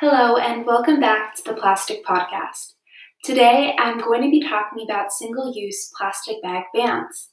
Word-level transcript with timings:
Hello, 0.00 0.36
and 0.36 0.64
welcome 0.64 1.00
back 1.00 1.34
to 1.34 1.42
the 1.42 1.54
Plastic 1.54 2.06
Podcast. 2.06 2.74
Today, 3.24 3.74
I'm 3.80 3.98
going 3.98 4.22
to 4.22 4.30
be 4.30 4.40
talking 4.40 4.84
about 4.84 5.12
single 5.12 5.52
use 5.52 5.90
plastic 5.98 6.40
bag 6.40 6.66
bans. 6.72 7.30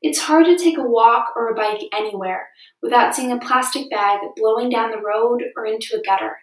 It's 0.00 0.20
hard 0.20 0.46
to 0.46 0.56
take 0.56 0.78
a 0.78 0.82
walk 0.82 1.34
or 1.36 1.50
a 1.50 1.54
bike 1.54 1.82
anywhere 1.92 2.48
without 2.80 3.14
seeing 3.14 3.32
a 3.32 3.38
plastic 3.38 3.90
bag 3.90 4.20
blowing 4.34 4.70
down 4.70 4.92
the 4.92 5.02
road 5.02 5.42
or 5.58 5.66
into 5.66 5.94
a 5.94 6.02
gutter. 6.02 6.38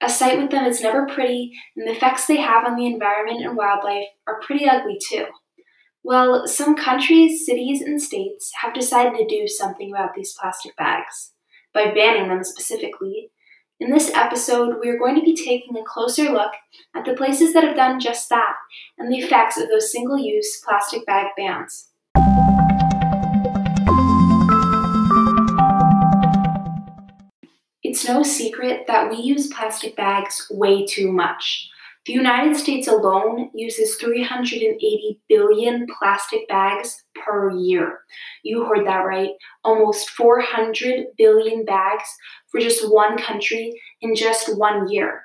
A 0.00 0.08
sight 0.08 0.38
with 0.38 0.52
them 0.52 0.64
is 0.66 0.82
never 0.82 1.04
pretty, 1.04 1.50
and 1.76 1.88
the 1.88 1.96
effects 1.96 2.26
they 2.26 2.36
have 2.36 2.64
on 2.64 2.76
the 2.76 2.86
environment 2.86 3.44
and 3.44 3.56
wildlife 3.56 4.06
are 4.28 4.40
pretty 4.40 4.68
ugly 4.68 5.00
too. 5.04 5.24
Well, 6.04 6.46
some 6.46 6.76
countries, 6.76 7.44
cities, 7.44 7.82
and 7.82 8.00
states 8.00 8.52
have 8.62 8.72
decided 8.72 9.18
to 9.18 9.26
do 9.26 9.48
something 9.48 9.90
about 9.90 10.14
these 10.14 10.36
plastic 10.40 10.76
bags 10.76 11.32
by 11.74 11.92
banning 11.92 12.28
them 12.28 12.44
specifically 12.44 13.32
in 13.80 13.90
this 13.90 14.10
episode, 14.12 14.78
we 14.80 14.88
are 14.88 14.98
going 14.98 15.14
to 15.14 15.22
be 15.22 15.36
taking 15.36 15.76
a 15.76 15.84
closer 15.84 16.30
look 16.32 16.52
at 16.96 17.04
the 17.04 17.14
places 17.14 17.52
that 17.52 17.62
have 17.62 17.76
done 17.76 18.00
just 18.00 18.28
that 18.28 18.56
and 18.98 19.12
the 19.12 19.18
effects 19.18 19.56
of 19.56 19.68
those 19.68 19.92
single 19.92 20.18
use 20.18 20.60
plastic 20.64 21.06
bag 21.06 21.28
bans. 21.36 21.88
It's 27.84 28.06
no 28.06 28.24
secret 28.24 28.86
that 28.88 29.10
we 29.10 29.16
use 29.16 29.46
plastic 29.46 29.96
bags 29.96 30.48
way 30.50 30.84
too 30.84 31.12
much. 31.12 31.70
The 32.08 32.14
United 32.14 32.56
States 32.56 32.88
alone 32.88 33.50
uses 33.52 33.96
380 33.96 35.20
billion 35.28 35.86
plastic 35.98 36.48
bags 36.48 37.04
per 37.14 37.50
year. 37.50 37.98
You 38.42 38.64
heard 38.64 38.86
that 38.86 39.04
right. 39.04 39.32
Almost 39.62 40.08
400 40.12 41.08
billion 41.18 41.66
bags 41.66 42.08
for 42.50 42.60
just 42.60 42.90
one 42.90 43.18
country 43.18 43.78
in 44.00 44.14
just 44.14 44.56
one 44.56 44.88
year. 44.88 45.24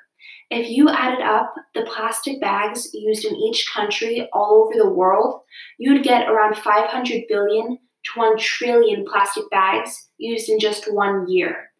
If 0.50 0.68
you 0.68 0.90
added 0.90 1.24
up 1.24 1.54
the 1.74 1.86
plastic 1.90 2.38
bags 2.42 2.90
used 2.92 3.24
in 3.24 3.34
each 3.34 3.66
country 3.72 4.28
all 4.34 4.66
over 4.66 4.78
the 4.78 4.92
world, 4.92 5.40
you'd 5.78 6.04
get 6.04 6.28
around 6.28 6.54
500 6.58 7.22
billion 7.30 7.78
to 7.78 8.10
1 8.14 8.36
trillion 8.36 9.06
plastic 9.10 9.48
bags 9.50 10.10
used 10.18 10.50
in 10.50 10.60
just 10.60 10.92
one 10.92 11.26
year. 11.30 11.70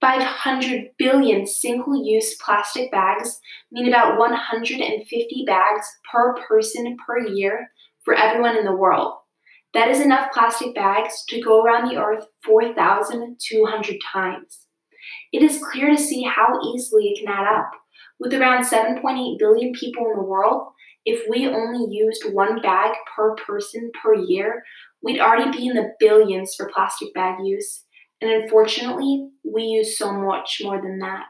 500 0.00 0.90
billion 0.98 1.46
single 1.46 2.02
use 2.02 2.34
plastic 2.42 2.90
bags 2.90 3.38
mean 3.70 3.88
about 3.88 4.18
150 4.18 5.44
bags 5.46 5.86
per 6.10 6.34
person 6.48 6.96
per 7.06 7.28
year 7.28 7.70
for 8.02 8.14
everyone 8.14 8.56
in 8.56 8.64
the 8.64 8.74
world. 8.74 9.14
That 9.74 9.88
is 9.88 10.00
enough 10.00 10.32
plastic 10.32 10.74
bags 10.74 11.22
to 11.28 11.40
go 11.40 11.62
around 11.62 11.88
the 11.88 12.00
earth 12.00 12.24
4,200 12.44 13.96
times. 14.12 14.66
It 15.32 15.42
is 15.42 15.62
clear 15.62 15.90
to 15.90 15.98
see 15.98 16.22
how 16.24 16.58
easily 16.74 17.08
it 17.08 17.20
can 17.20 17.32
add 17.32 17.46
up. 17.46 17.70
With 18.18 18.34
around 18.34 18.64
7.8 18.64 19.38
billion 19.38 19.72
people 19.72 20.06
in 20.06 20.16
the 20.16 20.24
world, 20.24 20.72
if 21.04 21.22
we 21.28 21.46
only 21.46 21.86
used 21.94 22.24
one 22.32 22.60
bag 22.60 22.94
per 23.16 23.34
person 23.36 23.90
per 24.02 24.14
year, 24.14 24.62
we'd 25.02 25.20
already 25.20 25.56
be 25.56 25.68
in 25.68 25.74
the 25.74 25.92
billions 25.98 26.54
for 26.54 26.70
plastic 26.74 27.14
bag 27.14 27.36
use. 27.42 27.84
And 28.20 28.30
unfortunately, 28.30 29.30
we 29.44 29.62
use 29.62 29.96
so 29.96 30.12
much 30.12 30.60
more 30.62 30.80
than 30.80 30.98
that. 30.98 31.24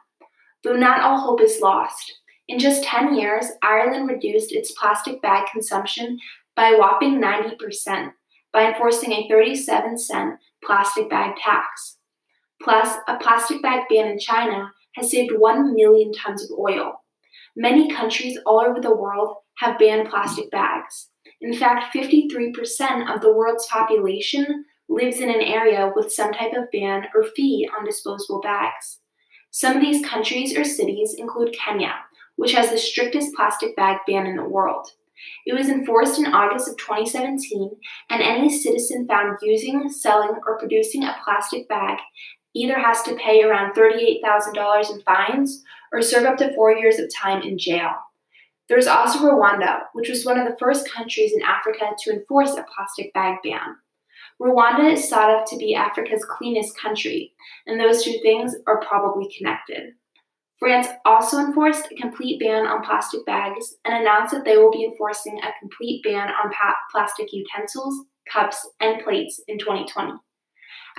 Though 0.65 0.77
not 0.77 1.01
all 1.01 1.19
hope 1.19 1.41
is 1.41 1.61
lost. 1.61 2.19
In 2.49 2.59
just 2.59 2.83
10 2.83 3.15
years, 3.15 3.47
Ireland 3.63 4.09
reduced 4.09 4.53
its 4.53 4.73
plastic 4.73 5.23
bag 5.23 5.47
consumption 5.51 6.19
by 6.57 6.71
a 6.71 6.79
whopping 6.79 7.21
90% 7.21 8.13
by 8.53 8.65
enforcing 8.65 9.13
a 9.13 9.29
37 9.29 9.99
cent 9.99 10.35
plastic 10.65 11.09
bag 11.09 11.37
tax. 11.37 11.99
Plus, 12.63 12.97
a 13.09 13.17
plastic 13.17 13.63
bag 13.63 13.85
ban 13.89 14.09
in 14.09 14.19
China 14.19 14.73
has 14.97 15.11
saved 15.11 15.33
1 15.37 15.75
million 15.75 16.13
tons 16.13 16.43
of 16.43 16.59
oil. 16.59 17.05
Many 17.57 17.91
countries 17.91 18.39
all 18.45 18.61
over 18.61 18.81
the 18.81 18.95
world 18.95 19.37
have 19.59 19.79
banned 19.79 20.09
plastic 20.09 20.51
bags. 20.51 21.09
In 21.41 21.55
fact, 21.55 21.95
53% 21.95 23.15
of 23.15 23.21
the 23.21 23.33
world's 23.33 23.67
population 23.67 24.65
lives 24.91 25.21
in 25.21 25.31
an 25.31 25.41
area 25.41 25.93
with 25.95 26.12
some 26.12 26.33
type 26.33 26.53
of 26.53 26.71
ban 26.73 27.05
or 27.15 27.23
fee 27.23 27.69
on 27.78 27.84
disposable 27.84 28.41
bags. 28.41 28.99
Some 29.53 29.77
of 29.77 29.83
these 29.83 30.05
countries 30.05 30.56
or 30.56 30.65
cities 30.65 31.15
include 31.17 31.55
Kenya, 31.55 31.95
which 32.37 32.53
has 32.53 32.71
the 32.71 32.78
strictest 32.78 33.34
plastic 33.34 33.77
bag 33.77 33.99
ban 34.06 34.27
in 34.27 34.37
the 34.37 34.45
world. 34.45 34.89
It 35.47 35.55
was 35.55 35.69
enforced 35.69 36.19
in 36.19 36.27
August 36.27 36.69
of 36.69 36.77
2017, 36.79 37.71
and 38.11 38.23
any 38.23 38.50
citizen 38.50 39.06
found 39.06 39.39
using, 39.43 39.89
selling, 39.91 40.39
or 40.47 40.59
producing 40.59 41.05
a 41.05 41.17
plastic 41.25 41.69
bag 41.69 41.99
either 42.55 42.79
has 42.79 43.03
to 43.03 43.15
pay 43.15 43.43
around 43.45 43.75
$38,000 43.75 44.91
in 44.91 45.03
fines 45.03 45.62
or 45.93 46.03
serve 46.03 46.25
up 46.25 46.37
to 46.39 46.53
four 46.55 46.73
years 46.73 46.99
of 46.99 47.09
time 47.15 47.43
in 47.43 47.59
jail. 47.59 47.93
There's 48.69 48.87
also 48.87 49.21
Rwanda, 49.21 49.83
which 49.93 50.09
was 50.09 50.25
one 50.25 50.39
of 50.39 50.49
the 50.49 50.56
first 50.59 50.91
countries 50.91 51.33
in 51.33 51.43
Africa 51.43 51.91
to 52.00 52.12
enforce 52.12 52.53
a 52.53 52.67
plastic 52.75 53.12
bag 53.12 53.39
ban. 53.45 53.77
Rwanda 54.41 54.93
is 54.93 55.09
thought 55.09 55.31
of 55.31 55.49
to 55.51 55.56
be 55.56 55.75
Africa's 55.75 56.25
cleanest 56.25 56.78
country, 56.78 57.34
and 57.67 57.78
those 57.78 58.03
two 58.03 58.19
things 58.23 58.55
are 58.67 58.81
probably 58.81 59.28
connected. 59.37 59.93
France 60.59 60.89
also 61.05 61.39
enforced 61.39 61.89
a 61.91 62.01
complete 62.01 62.41
ban 62.41 62.67
on 62.67 62.84
plastic 62.84 63.25
bags 63.27 63.77
and 63.84 63.95
announced 63.95 64.33
that 64.33 64.45
they 64.45 64.56
will 64.56 64.71
be 64.71 64.84
enforcing 64.84 65.39
a 65.39 65.59
complete 65.59 66.03
ban 66.05 66.29
on 66.29 66.50
pa- 66.53 66.77
plastic 66.93 67.33
utensils, 67.33 68.05
cups, 68.31 68.69
and 68.81 69.03
plates 69.03 69.41
in 69.49 69.59
2020. 69.59 70.12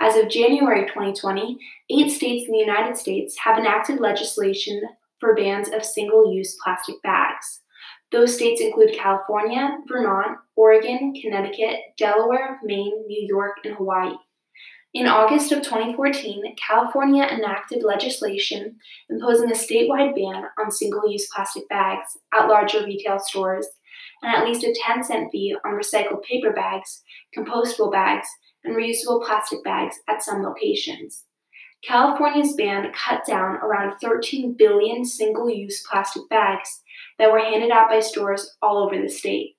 As 0.00 0.16
of 0.16 0.28
January 0.28 0.86
2020, 0.86 1.58
eight 1.90 2.10
states 2.10 2.46
in 2.46 2.52
the 2.52 2.58
United 2.58 2.96
States 2.96 3.36
have 3.38 3.58
enacted 3.58 4.00
legislation 4.00 4.82
for 5.20 5.34
bans 5.34 5.68
of 5.68 5.84
single 5.84 6.34
use 6.34 6.56
plastic 6.64 7.00
bags. 7.02 7.60
Those 8.12 8.34
states 8.34 8.60
include 8.60 8.94
California, 8.94 9.78
Vermont, 9.88 10.38
Oregon, 10.54 11.14
Connecticut, 11.20 11.80
Delaware, 11.96 12.60
Maine, 12.62 13.06
New 13.06 13.26
York, 13.26 13.56
and 13.64 13.74
Hawaii. 13.74 14.14
In 14.94 15.06
August 15.06 15.50
of 15.52 15.62
2014, 15.62 16.42
California 16.68 17.24
enacted 17.24 17.82
legislation 17.82 18.76
imposing 19.08 19.50
a 19.50 19.54
statewide 19.54 20.14
ban 20.14 20.44
on 20.60 20.70
single 20.70 21.10
use 21.10 21.26
plastic 21.34 21.66
bags 21.70 22.18
at 22.34 22.46
larger 22.48 22.84
retail 22.84 23.18
stores 23.18 23.66
and 24.22 24.34
at 24.34 24.46
least 24.46 24.64
a 24.64 24.74
10 24.86 25.02
cent 25.02 25.32
fee 25.32 25.56
on 25.64 25.72
recycled 25.72 26.22
paper 26.22 26.52
bags, 26.52 27.02
compostable 27.36 27.90
bags, 27.90 28.28
and 28.64 28.76
reusable 28.76 29.24
plastic 29.24 29.64
bags 29.64 29.96
at 30.08 30.22
some 30.22 30.42
locations. 30.42 31.24
California's 31.84 32.54
ban 32.54 32.92
cut 32.92 33.26
down 33.26 33.56
around 33.56 33.98
13 33.98 34.54
billion 34.56 35.04
single 35.04 35.50
use 35.50 35.84
plastic 35.86 36.22
bags 36.30 36.82
that 37.18 37.32
were 37.32 37.40
handed 37.40 37.70
out 37.70 37.88
by 37.88 37.98
stores 37.98 38.56
all 38.62 38.78
over 38.78 39.00
the 39.00 39.08
state. 39.08 39.56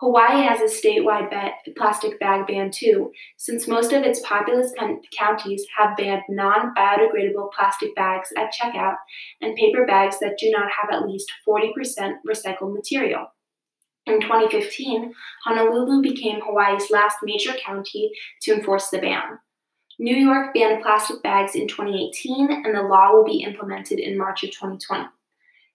Hawaii 0.00 0.42
has 0.42 0.60
a 0.60 0.74
statewide 0.74 1.28
plastic 1.76 2.18
bag 2.18 2.46
ban 2.46 2.70
too, 2.70 3.12
since 3.36 3.68
most 3.68 3.92
of 3.92 4.02
its 4.02 4.20
populous 4.24 4.72
counties 5.14 5.66
have 5.76 5.96
banned 5.96 6.22
non 6.30 6.72
biodegradable 6.74 7.52
plastic 7.52 7.94
bags 7.94 8.32
at 8.34 8.50
checkout 8.50 8.96
and 9.42 9.56
paper 9.56 9.84
bags 9.84 10.18
that 10.20 10.38
do 10.38 10.50
not 10.50 10.70
have 10.70 10.90
at 10.90 11.06
least 11.06 11.30
40% 11.46 12.14
recycled 12.26 12.74
material. 12.74 13.26
In 14.06 14.22
2015, 14.22 15.12
Honolulu 15.44 16.00
became 16.00 16.40
Hawaii's 16.40 16.90
last 16.90 17.18
major 17.22 17.52
county 17.52 18.10
to 18.42 18.54
enforce 18.54 18.88
the 18.88 18.98
ban. 18.98 19.38
New 20.00 20.16
York 20.16 20.54
banned 20.54 20.82
plastic 20.82 21.22
bags 21.22 21.54
in 21.54 21.68
2018, 21.68 22.50
and 22.50 22.74
the 22.74 22.80
law 22.80 23.12
will 23.12 23.22
be 23.22 23.42
implemented 23.42 23.98
in 23.98 24.16
March 24.16 24.42
of 24.42 24.50
2020. 24.50 25.04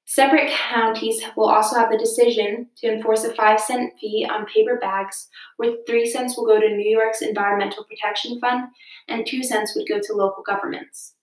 Separate 0.06 0.50
counties 0.50 1.22
will 1.38 1.48
also 1.48 1.76
have 1.78 1.92
the 1.92 1.98
decision 1.98 2.68
to 2.78 2.88
enforce 2.92 3.24
a 3.24 3.32
5 3.36 3.60
cent 3.60 3.94
fee 4.02 4.28
on 4.28 4.48
paper 4.48 4.80
bags, 4.82 5.28
where 5.58 5.76
3 5.86 6.08
cents 6.08 6.36
will 6.36 6.48
go 6.48 6.60
to 6.60 6.76
New 6.76 6.90
York's 6.90 7.22
Environmental 7.22 7.84
Protection 7.84 8.40
Fund 8.40 8.70
and 9.08 9.28
2 9.28 9.44
cents 9.44 9.76
would 9.76 9.88
go 9.88 10.00
to 10.02 10.14
local 10.14 10.42
governments. 10.42 11.14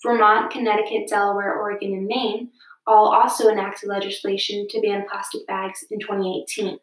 Vermont, 0.00 0.52
Connecticut, 0.52 1.08
Delaware, 1.08 1.58
Oregon, 1.58 1.92
and 1.94 2.06
Maine 2.06 2.50
all 2.86 3.12
also 3.12 3.48
enacted 3.48 3.88
legislation 3.88 4.68
to 4.70 4.80
ban 4.80 5.04
plastic 5.10 5.44
bags 5.48 5.84
in 5.90 5.98
2018. 5.98 6.78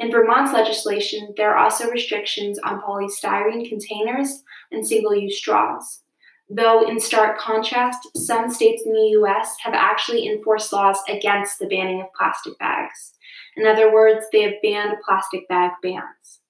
In 0.00 0.10
Vermont's 0.10 0.52
legislation, 0.52 1.34
there 1.36 1.54
are 1.54 1.64
also 1.64 1.88
restrictions 1.88 2.58
on 2.58 2.80
polystyrene 2.80 3.68
containers 3.68 4.42
and 4.72 4.86
single 4.86 5.14
use 5.14 5.38
straws. 5.38 6.02
Though, 6.50 6.86
in 6.86 7.00
stark 7.00 7.38
contrast, 7.38 8.08
some 8.16 8.50
states 8.50 8.82
in 8.84 8.92
the 8.92 9.18
US 9.20 9.56
have 9.62 9.72
actually 9.74 10.26
enforced 10.26 10.72
laws 10.72 10.98
against 11.08 11.58
the 11.58 11.66
banning 11.66 12.00
of 12.00 12.12
plastic 12.16 12.58
bags. 12.58 13.14
In 13.56 13.66
other 13.66 13.92
words, 13.92 14.26
they 14.32 14.42
have 14.42 14.62
banned 14.62 14.96
plastic 15.06 15.48
bag 15.48 15.72
bans. 15.82 16.40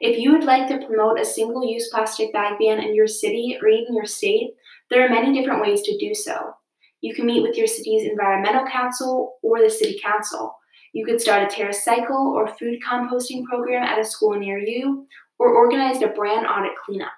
If 0.00 0.18
you 0.18 0.32
would 0.32 0.44
like 0.44 0.68
to 0.68 0.84
promote 0.84 1.20
a 1.20 1.24
single 1.24 1.64
use 1.66 1.88
plastic 1.90 2.32
bag 2.32 2.58
ban 2.58 2.80
in 2.82 2.94
your 2.94 3.06
city 3.06 3.56
or 3.60 3.68
even 3.68 3.94
your 3.94 4.06
state, 4.06 4.54
there 4.90 5.04
are 5.06 5.08
many 5.08 5.38
different 5.38 5.62
ways 5.62 5.82
to 5.82 5.98
do 5.98 6.14
so. 6.14 6.54
You 7.00 7.14
can 7.14 7.26
meet 7.26 7.42
with 7.42 7.56
your 7.56 7.66
city's 7.66 8.08
environmental 8.08 8.66
council 8.66 9.36
or 9.42 9.60
the 9.60 9.70
city 9.70 10.00
council. 10.02 10.56
You 10.96 11.04
could 11.04 11.20
start 11.20 11.42
a 11.42 11.54
TerraCycle 11.54 12.08
or 12.08 12.48
food 12.56 12.78
composting 12.80 13.44
program 13.44 13.82
at 13.82 13.98
a 13.98 14.04
school 14.04 14.32
near 14.32 14.58
you, 14.58 15.06
or 15.38 15.54
organize 15.54 16.00
a 16.00 16.06
brand 16.06 16.46
audit 16.46 16.72
cleanup. 16.86 17.12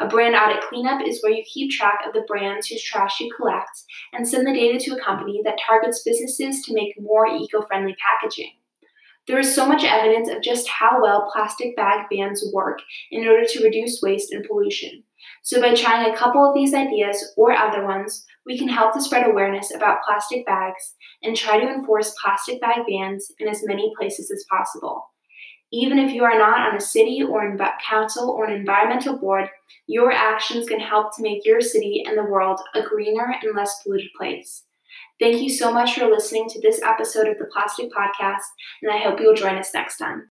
A 0.00 0.06
brand 0.06 0.34
audit 0.34 0.62
cleanup 0.68 1.00
is 1.02 1.22
where 1.22 1.32
you 1.32 1.42
keep 1.50 1.70
track 1.70 2.00
of 2.06 2.12
the 2.12 2.26
brands 2.28 2.66
whose 2.66 2.82
trash 2.82 3.18
you 3.18 3.32
collect 3.34 3.70
and 4.12 4.28
send 4.28 4.46
the 4.46 4.52
data 4.52 4.78
to 4.78 4.96
a 4.96 5.02
company 5.02 5.40
that 5.46 5.58
targets 5.66 6.02
businesses 6.02 6.62
to 6.66 6.74
make 6.74 6.92
more 7.00 7.26
eco 7.26 7.62
friendly 7.62 7.96
packaging. 7.98 8.52
There 9.26 9.38
is 9.38 9.54
so 9.54 9.66
much 9.66 9.82
evidence 9.82 10.28
of 10.28 10.42
just 10.42 10.68
how 10.68 11.00
well 11.00 11.30
plastic 11.32 11.74
bag 11.74 12.08
bans 12.10 12.44
work 12.52 12.80
in 13.10 13.26
order 13.26 13.46
to 13.46 13.64
reduce 13.64 14.02
waste 14.02 14.30
and 14.30 14.44
pollution. 14.44 15.04
So, 15.42 15.60
by 15.60 15.74
trying 15.74 16.12
a 16.12 16.16
couple 16.16 16.44
of 16.44 16.54
these 16.54 16.74
ideas 16.74 17.32
or 17.36 17.52
other 17.52 17.84
ones, 17.84 18.24
we 18.44 18.58
can 18.58 18.68
help 18.68 18.94
to 18.94 19.00
spread 19.00 19.28
awareness 19.28 19.74
about 19.74 20.02
plastic 20.06 20.46
bags 20.46 20.94
and 21.22 21.36
try 21.36 21.58
to 21.58 21.68
enforce 21.68 22.14
plastic 22.22 22.60
bag 22.60 22.82
bans 22.88 23.32
in 23.38 23.48
as 23.48 23.64
many 23.64 23.92
places 23.98 24.30
as 24.30 24.44
possible. 24.50 25.06
Even 25.72 25.98
if 25.98 26.12
you 26.12 26.22
are 26.22 26.38
not 26.38 26.70
on 26.70 26.76
a 26.76 26.80
city 26.80 27.22
or 27.22 27.44
in 27.44 27.58
council 27.86 28.30
or 28.30 28.44
an 28.44 28.54
environmental 28.54 29.18
board, 29.18 29.48
your 29.88 30.12
actions 30.12 30.68
can 30.68 30.80
help 30.80 31.14
to 31.16 31.22
make 31.22 31.44
your 31.44 31.60
city 31.60 32.04
and 32.06 32.16
the 32.16 32.24
world 32.24 32.60
a 32.74 32.82
greener 32.82 33.34
and 33.42 33.56
less 33.56 33.82
polluted 33.82 34.10
place. 34.16 34.62
Thank 35.18 35.42
you 35.42 35.50
so 35.50 35.72
much 35.72 35.94
for 35.94 36.06
listening 36.06 36.48
to 36.50 36.60
this 36.60 36.80
episode 36.82 37.26
of 37.26 37.38
the 37.38 37.46
Plastic 37.46 37.90
Podcast, 37.90 38.44
and 38.82 38.92
I 38.92 38.98
hope 38.98 39.18
you'll 39.18 39.34
join 39.34 39.56
us 39.56 39.72
next 39.74 39.96
time. 39.96 40.30